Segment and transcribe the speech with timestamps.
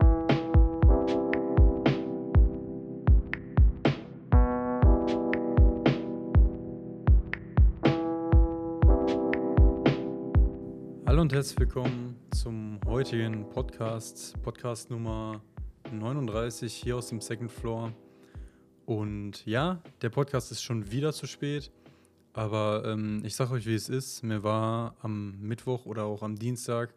[0.00, 0.24] Hallo
[11.20, 15.42] und herzlich willkommen zum heutigen Podcast, Podcast Nummer
[15.90, 17.92] 39 hier aus dem Second Floor.
[18.86, 21.70] Und ja, der Podcast ist schon wieder zu spät,
[22.32, 24.22] aber ähm, ich sage euch, wie es ist.
[24.22, 26.94] Mir war am Mittwoch oder auch am Dienstag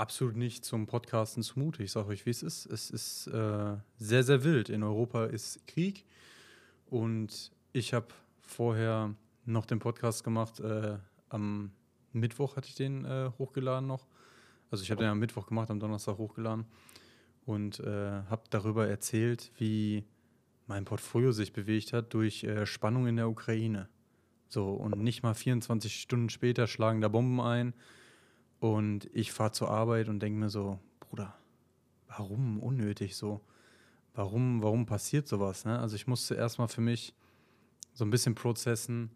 [0.00, 1.82] absolut nicht zum Podcasten zumute.
[1.82, 2.64] Ich sage euch, wie es ist.
[2.66, 4.70] Es ist äh, sehr, sehr wild.
[4.70, 6.06] In Europa ist Krieg
[6.86, 8.08] und ich habe
[8.40, 10.96] vorher noch den Podcast gemacht äh,
[11.28, 11.72] am
[12.12, 14.06] Mittwoch hatte ich den äh, hochgeladen noch.
[14.70, 16.64] Also ich habe den am Mittwoch gemacht, am Donnerstag hochgeladen
[17.44, 20.04] und äh, habe darüber erzählt, wie
[20.66, 23.88] mein Portfolio sich bewegt hat durch äh, Spannung in der Ukraine.
[24.48, 27.74] So, und nicht mal 24 Stunden später schlagen da Bomben ein
[28.60, 31.34] und ich fahre zur Arbeit und denke mir so, Bruder,
[32.06, 33.40] warum unnötig so?
[34.14, 35.64] Warum, warum passiert sowas?
[35.64, 35.78] Ne?
[35.78, 37.14] Also ich musste erstmal für mich
[37.94, 39.10] so ein bisschen prozessen,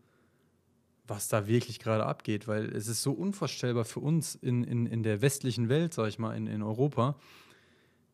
[1.06, 5.02] was da wirklich gerade abgeht, weil es ist so unvorstellbar für uns in, in, in
[5.02, 7.16] der westlichen Welt, sag ich mal, in, in Europa,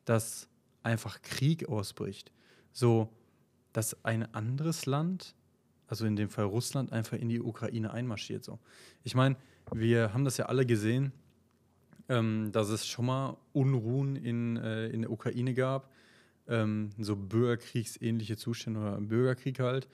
[0.04, 0.48] dass
[0.82, 2.32] einfach Krieg ausbricht.
[2.72, 3.12] So,
[3.72, 5.36] dass ein anderes Land,
[5.86, 8.42] also in dem Fall Russland, einfach in die Ukraine einmarschiert.
[8.42, 8.58] So.
[9.04, 9.36] Ich meine,
[9.72, 11.12] wir haben das ja alle gesehen,
[12.08, 15.90] ähm, dass es schon mal Unruhen in, äh, in der Ukraine gab,
[16.48, 19.88] ähm, so bürgerkriegsähnliche Zustände oder Bürgerkrieg halt.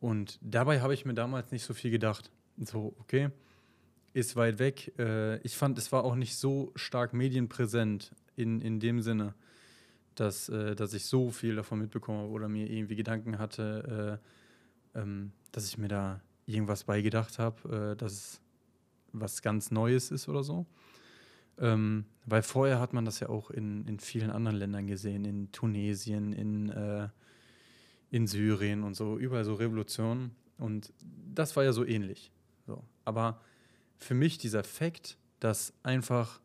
[0.00, 2.30] Und dabei habe ich mir damals nicht so viel gedacht.
[2.56, 3.30] So, okay,
[4.14, 4.92] ist weit weg.
[4.98, 9.34] Äh, ich fand, es war auch nicht so stark medienpräsent in, in dem Sinne,
[10.14, 14.20] dass, äh, dass ich so viel davon mitbekomme oder mir irgendwie Gedanken hatte,
[14.94, 18.40] äh, ähm, dass ich mir da irgendwas beigedacht habe, äh, dass es
[19.12, 20.66] was ganz Neues ist oder so.
[21.58, 25.52] Ähm, weil vorher hat man das ja auch in, in vielen anderen Ländern gesehen, in
[25.52, 27.08] Tunesien, in äh,
[28.12, 30.36] in Syrien und so, überall so Revolutionen.
[30.58, 30.92] Und
[31.34, 32.30] das war ja so ähnlich.
[32.66, 32.84] So.
[33.06, 33.40] Aber
[33.96, 36.40] für mich dieser Fakt, dass einfach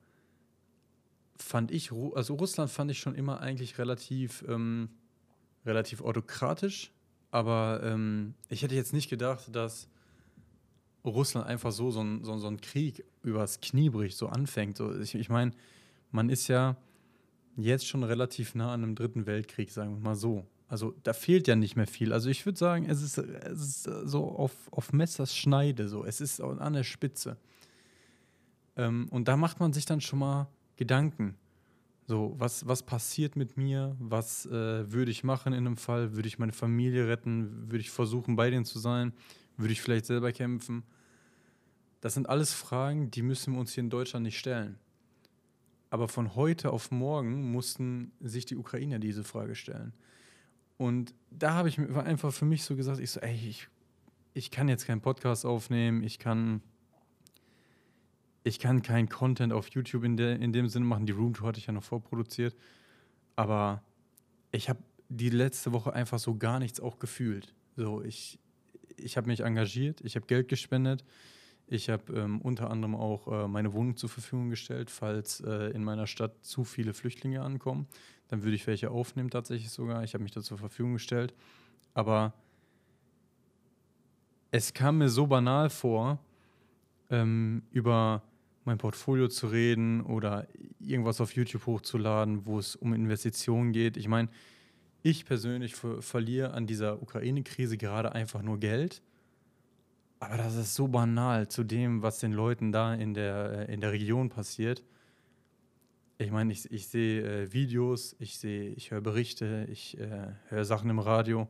[1.36, 4.90] fand ich, also Russland fand ich schon immer eigentlich relativ, ähm,
[5.66, 6.94] relativ autokratisch,
[7.32, 9.90] aber ähm, ich hätte jetzt nicht gedacht, dass
[11.10, 14.78] Russland einfach so so ein, so, so ein Krieg übers Knie bricht, so anfängt.
[14.78, 15.52] So, ich ich meine,
[16.12, 16.76] man ist ja
[17.58, 20.46] jetzt schon relativ nah an einem dritten Weltkrieg, sagen wir mal so.
[20.70, 22.12] Also da fehlt ja nicht mehr viel.
[22.12, 26.04] Also ich würde sagen, es ist, es ist so auf, auf Messers Schneide, so.
[26.04, 27.38] Es ist an der Spitze.
[28.76, 31.36] Ähm, und da macht man sich dann schon mal Gedanken.
[32.06, 33.96] So, was, was passiert mit mir?
[34.00, 36.16] Was äh, würde ich machen in einem Fall?
[36.16, 37.70] Würde ich meine Familie retten?
[37.70, 39.14] Würde ich versuchen, bei denen zu sein?
[39.58, 40.84] Würde ich vielleicht selber kämpfen?
[42.02, 44.78] Das sind alles Fragen, die müssen wir uns hier in Deutschland nicht stellen.
[45.90, 49.94] Aber von heute auf morgen mussten sich die Ukrainer diese Frage stellen.
[50.78, 53.68] Und da habe ich mir einfach für mich so gesagt, ich so, ey, ich,
[54.34, 56.62] ich kann jetzt keinen Podcast aufnehmen, ich kann,
[58.44, 61.06] ich kann keinen Content auf YouTube in, der, in dem Sinne machen.
[61.08, 62.56] Die Roomtour hatte ich ja noch vorproduziert.
[63.36, 63.82] Aber
[64.52, 67.56] ich habe die letzte Woche einfach so gar nichts auch gefühlt.
[67.76, 68.40] So, ich,
[68.98, 71.04] ich habe mich engagiert, ich habe Geld gespendet,
[71.70, 75.84] ich habe ähm, unter anderem auch äh, meine Wohnung zur Verfügung gestellt, falls äh, in
[75.84, 77.88] meiner Stadt zu viele Flüchtlinge ankommen.
[78.30, 80.04] Dann würde ich welche aufnehmen tatsächlich sogar.
[80.04, 81.34] Ich habe mich da zur Verfügung gestellt.
[81.94, 82.34] Aber
[84.52, 86.20] es kam mir so banal vor,
[87.10, 88.24] ähm, über
[88.64, 90.48] mein Portfolio zu reden oder
[90.80, 93.98] irgendwas auf YouTube hochzuladen, wo es um Investitionen geht.
[93.98, 94.30] Ich meine,
[95.04, 99.02] ich persönlich ver verliere an dieser Ukraine-Krise gerade einfach nur Geld
[100.20, 103.82] aber das ist so banal zu dem, was den Leuten da in der, äh, in
[103.82, 104.84] der Region passiert.
[106.18, 110.66] Ich meine, ich, ich sehe äh, Videos, ich sehe, ich höre Berichte, ich äh, höre
[110.66, 111.48] Sachen im Radio.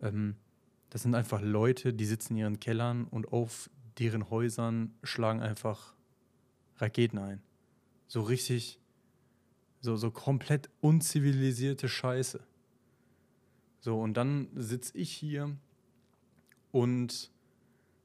[0.00, 0.36] Ähm,
[0.90, 3.68] das sind einfach Leute, die sitzen in ihren Kellern und auf
[3.98, 5.94] deren Häusern schlagen einfach
[6.76, 7.42] Raketen ein.
[8.06, 8.78] So richtig,
[9.80, 12.40] so, so komplett unzivilisierte Scheiße.
[13.80, 15.56] So, und dann sitze ich hier
[16.70, 17.30] und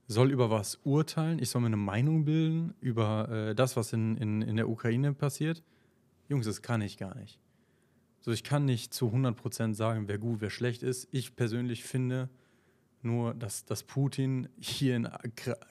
[0.07, 4.17] soll über was urteilen, ich soll mir eine Meinung bilden über äh, das, was in,
[4.17, 5.63] in, in der Ukraine passiert.
[6.29, 7.39] Jungs, das kann ich gar nicht.
[8.21, 11.07] So, ich kann nicht zu 100% sagen, wer gut, wer schlecht ist.
[11.11, 12.29] Ich persönlich finde
[13.03, 15.09] nur, dass, dass Putin hier ein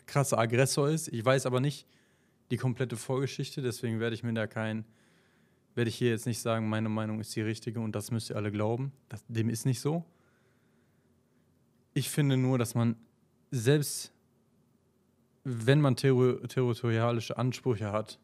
[0.07, 1.09] krasser Aggressor ist.
[1.09, 1.87] Ich weiß aber nicht
[2.51, 4.85] die komplette Vorgeschichte, deswegen werde ich mir da kein,
[5.75, 8.37] werde ich hier jetzt nicht sagen, meine Meinung ist die richtige und das müsst ihr
[8.37, 8.93] alle glauben.
[9.09, 10.05] Das, dem ist nicht so.
[11.93, 12.97] Ich finde nur, dass man
[13.51, 14.14] selbst
[15.45, 16.15] wenn man ter
[16.49, 18.19] territorialische Ansprüche hat,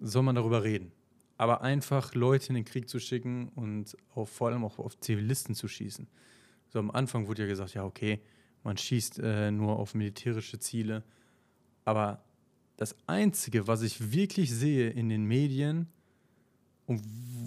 [0.00, 0.92] soll man darüber reden.
[1.36, 5.54] Aber einfach Leute in den Krieg zu schicken und auf, vor allem auch auf Zivilisten
[5.54, 6.06] zu schießen.
[6.68, 8.20] So am Anfang wurde ja gesagt, ja, okay,
[8.62, 11.04] man schießt äh, nur auf militärische Ziele.
[11.84, 12.24] Aber
[12.76, 15.88] das Einzige, was ich wirklich sehe in den Medien
[16.86, 17.00] und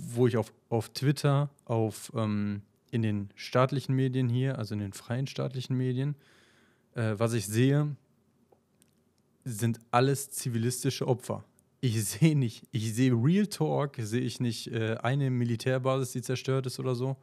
[0.10, 2.62] wo ich auf, auf Twitter, auf, ähm,
[2.92, 6.16] in den staatlichen Medien hier, also in den freien staatlichen Medien,
[6.98, 7.96] äh, was ich sehe,
[9.46, 11.46] sind alles zivilistische Opfer.
[11.80, 16.66] Ich sehe nicht, ich sehe Real Talk, sehe ich nicht äh, eine Militärbasis, die zerstört
[16.66, 17.16] ist oder so.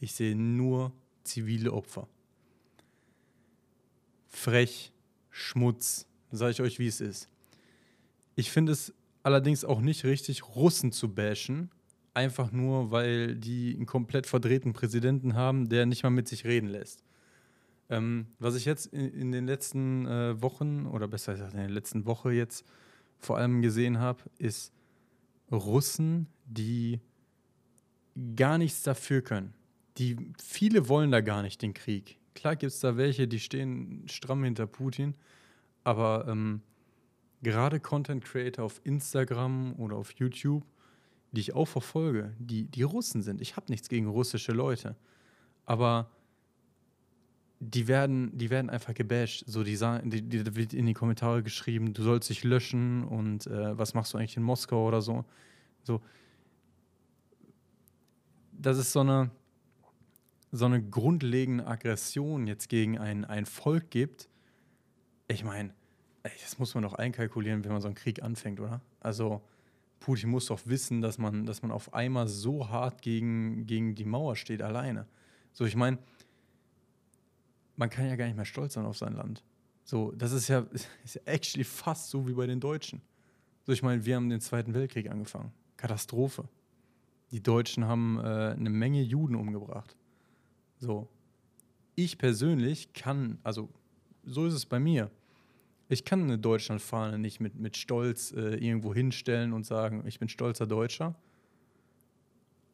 [0.00, 2.08] Ich sehe nur zivile Opfer.
[4.26, 4.92] Frech,
[5.28, 7.28] Schmutz, sage ich euch, wie es ist.
[8.36, 11.70] Ich finde es allerdings auch nicht richtig, Russen zu bashen,
[12.14, 16.68] einfach nur, weil die einen komplett verdrehten Präsidenten haben, der nicht mal mit sich reden
[16.68, 17.04] lässt.
[17.90, 21.68] Ähm, was ich jetzt in, in den letzten äh, Wochen, oder besser gesagt in der
[21.68, 22.64] letzten Woche jetzt
[23.18, 24.72] vor allem gesehen habe, ist
[25.50, 27.00] Russen, die
[28.36, 29.54] gar nichts dafür können.
[29.98, 32.18] Die viele wollen da gar nicht den Krieg.
[32.34, 35.16] Klar gibt es da welche, die stehen stramm hinter Putin,
[35.82, 36.62] aber ähm,
[37.42, 40.64] gerade Content Creator auf Instagram oder auf YouTube,
[41.32, 43.40] die ich auch verfolge, die, die Russen sind.
[43.40, 44.96] Ich habe nichts gegen russische Leute,
[45.66, 46.08] aber
[47.60, 49.44] die werden, die werden einfach gebasht.
[49.46, 53.76] So, die die, die wird in die Kommentare geschrieben, du sollst dich löschen und äh,
[53.78, 55.24] was machst du eigentlich in Moskau oder so.
[55.82, 56.00] So,
[58.52, 59.30] das ist so eine,
[60.50, 64.28] so eine grundlegende Aggression jetzt gegen ein, ein Volk gibt.
[65.28, 65.74] Ich meine,
[66.22, 68.80] das muss man doch einkalkulieren, wenn man so einen Krieg anfängt, oder?
[69.00, 69.42] Also,
[70.00, 74.06] Putin muss doch wissen, dass man, dass man auf einmal so hart gegen, gegen die
[74.06, 75.06] Mauer steht, alleine.
[75.52, 75.98] So, ich meine,
[77.80, 79.42] man kann ja gar nicht mehr stolz sein auf sein Land.
[79.84, 80.60] So, das ist ja,
[81.04, 83.00] ist ja actually fast so wie bei den Deutschen.
[83.64, 85.50] So, ich meine, wir haben den Zweiten Weltkrieg angefangen.
[85.78, 86.48] Katastrophe.
[87.30, 89.96] Die Deutschen haben äh, eine Menge Juden umgebracht.
[90.78, 91.08] So.
[91.94, 93.70] Ich persönlich kann, also
[94.24, 95.10] so ist es bei mir.
[95.88, 100.28] Ich kann eine Deutschlandfahne nicht mit, mit Stolz äh, irgendwo hinstellen und sagen, ich bin
[100.28, 101.14] stolzer Deutscher.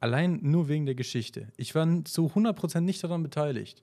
[0.01, 1.53] Allein nur wegen der Geschichte.
[1.57, 3.83] Ich war zu 100% nicht daran beteiligt.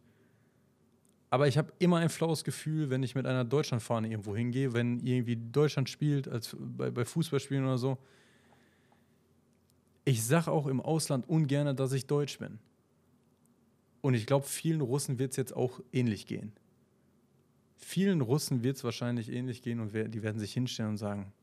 [1.34, 5.00] Aber ich habe immer ein flaues Gefühl, wenn ich mit einer Deutschlandfahne irgendwo hingehe, wenn
[5.00, 7.98] irgendwie Deutschland spielt, als bei, bei Fußballspielen oder so.
[10.06, 12.60] Ich sage auch im Ausland ungern, dass ich Deutsch bin.
[14.02, 16.52] Und ich glaube, vielen Russen wird es jetzt auch ähnlich gehen.
[17.78, 21.34] Vielen Russen wird es wahrscheinlich ähnlich gehen und die werden sich hinstellen und sagen,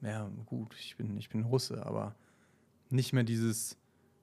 [0.00, 2.14] ja gut, ich bin, ich bin Russe, aber
[2.88, 3.76] nicht mehr dieses,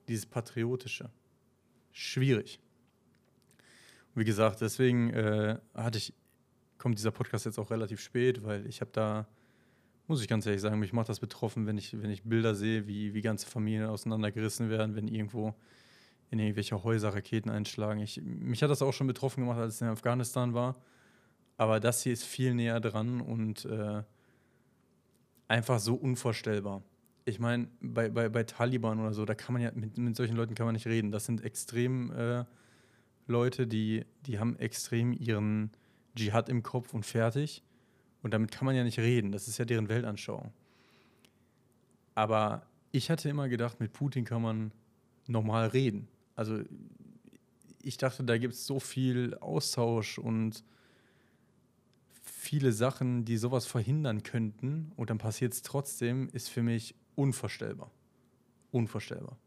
[0.07, 1.09] dieses Patriotische.
[1.91, 2.61] Schwierig.
[4.19, 6.13] Wie gesagt, deswegen äh, hatte ich,
[6.77, 9.25] kommt dieser Podcast jetzt auch relativ spät, weil ich habe da,
[10.07, 12.85] muss ich ganz ehrlich sagen, mich macht das betroffen, wenn ich, wenn ich Bilder sehe,
[12.85, 15.55] wie, wie ganze Familien auseinandergerissen werden, wenn irgendwo
[16.31, 18.01] in irgendwelche Häuser Raketen einschlagen.
[18.01, 20.75] Ich, mich hat das auch schon betroffen gemacht, als es in Afghanistan war.
[21.55, 24.03] Aber das hier ist viel näher dran und äh,
[25.47, 26.83] einfach so unvorstellbar.
[27.23, 30.35] Ich meine, bei, bei, bei Taliban oder so, da kann man ja, mit, mit solchen
[30.35, 31.09] Leuten kann man nicht reden.
[31.09, 32.43] Das sind extrem äh,
[33.29, 35.71] Leute, die, die haben extrem ihren
[36.15, 37.63] Dschihad im Kopf und fertig.
[38.21, 39.31] Und damit kann man ja nicht reden.
[39.31, 40.51] Das ist ja deren Weltanschauung.
[42.15, 44.71] Aber ich hatte immer gedacht, mit Putin kann man
[45.27, 46.07] normal reden.
[46.35, 46.61] Also
[47.81, 50.63] ich dachte, da gibt es so viel Austausch und
[52.23, 54.91] viele Sachen, die sowas verhindern könnten.
[54.95, 57.91] Und dann passiert es trotzdem, ist für mich unvorstellbar.
[58.71, 59.37] Unvorstellbar.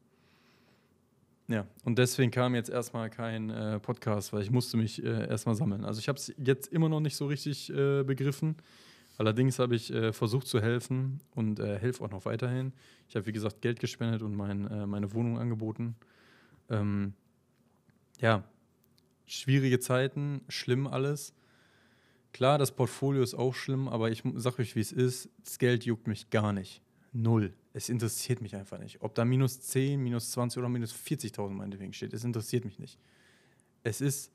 [1.48, 5.54] Ja, und deswegen kam jetzt erstmal kein äh, Podcast, weil ich musste mich äh, erstmal
[5.54, 5.84] sammeln.
[5.84, 8.56] Also ich habe es jetzt immer noch nicht so richtig äh, begriffen.
[9.18, 12.72] Allerdings habe ich äh, versucht zu helfen und äh, helfe auch noch weiterhin.
[13.08, 15.96] Ich habe, wie gesagt, Geld gespendet und mein, äh, meine Wohnung angeboten.
[16.70, 17.12] Ähm,
[18.20, 18.44] ja,
[19.26, 21.34] schwierige Zeiten, schlimm alles.
[22.32, 25.28] Klar, das Portfolio ist auch schlimm, aber ich sage euch, wie es ist.
[25.44, 26.80] Das Geld juckt mich gar nicht.
[27.12, 27.52] Null.
[27.74, 29.00] Es interessiert mich einfach nicht.
[29.00, 32.98] Ob da minus 10, minus 20 oder minus 40.000 meinetwegen steht, es interessiert mich nicht.
[33.82, 34.30] Es ist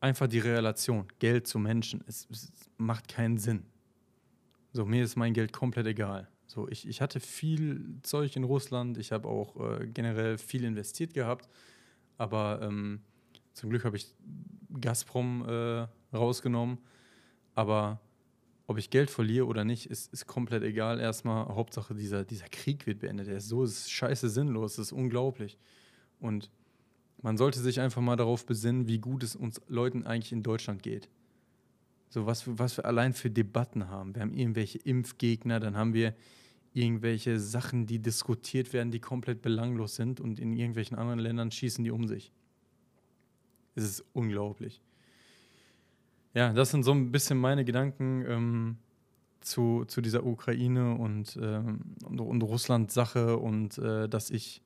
[0.00, 2.02] einfach die Relation, Geld zu Menschen.
[2.06, 3.64] Es, es macht keinen Sinn.
[4.72, 6.28] So, mir ist mein Geld komplett egal.
[6.46, 11.12] So, ich, ich hatte viel Zeug in Russland, ich habe auch äh, generell viel investiert
[11.12, 11.48] gehabt,
[12.18, 13.00] aber ähm,
[13.52, 14.14] zum Glück habe ich
[14.80, 16.78] Gazprom äh, rausgenommen.
[17.54, 18.00] Aber
[18.66, 20.98] ob ich Geld verliere oder nicht, ist, ist komplett egal.
[20.98, 23.28] Erstmal, Hauptsache, dieser, dieser Krieg wird beendet.
[23.28, 25.56] Der ist so ist scheiße sinnlos, das ist unglaublich.
[26.18, 26.50] Und
[27.22, 30.82] man sollte sich einfach mal darauf besinnen, wie gut es uns Leuten eigentlich in Deutschland
[30.82, 31.08] geht.
[32.08, 34.14] So, was, was wir allein für Debatten haben.
[34.14, 36.14] Wir haben irgendwelche Impfgegner, dann haben wir
[36.72, 41.82] irgendwelche Sachen, die diskutiert werden, die komplett belanglos sind und in irgendwelchen anderen Ländern schießen
[41.84, 42.32] die um sich.
[43.74, 44.82] Es ist unglaublich.
[46.36, 48.76] Ja, das sind so ein bisschen meine Gedanken ähm,
[49.40, 54.60] zu, zu dieser Ukraine und, ähm, und, und Russland-Sache und äh, dass ich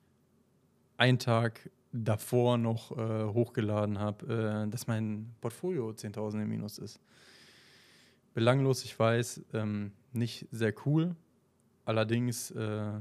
[0.97, 6.99] einen Tag davor noch äh, hochgeladen habe, äh, dass mein Portfolio 10.000 im Minus ist.
[8.33, 11.15] Belanglos, ich weiß, ähm, nicht sehr cool.
[11.85, 12.99] Allerdings äh,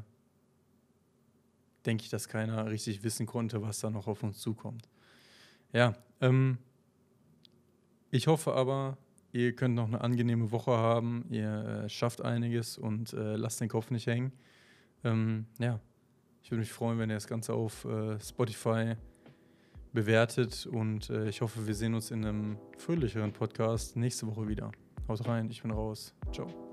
[1.84, 4.88] denke ich, dass keiner richtig wissen konnte, was da noch auf uns zukommt.
[5.72, 6.58] Ja, ähm,
[8.11, 8.99] ich hoffe aber,
[9.33, 11.25] ihr könnt noch eine angenehme Woche haben.
[11.31, 14.33] Ihr äh, schafft einiges und äh, lasst den Kopf nicht hängen.
[15.05, 15.81] Ähm, ja,
[16.43, 18.95] ich würde mich freuen, wenn ihr das Ganze auf äh, Spotify
[19.93, 24.71] bewertet und äh, ich hoffe, wir sehen uns in einem fröhlicheren Podcast nächste Woche wieder.
[25.09, 26.14] Haut rein, ich bin raus.
[26.33, 26.69] Ciao.